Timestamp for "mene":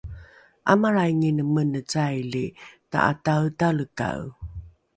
1.53-1.79